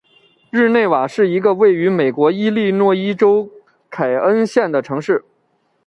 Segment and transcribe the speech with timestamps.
[0.49, 3.47] 日内瓦是一个位于美国伊利诺伊州
[3.91, 5.23] 凯恩县的城市。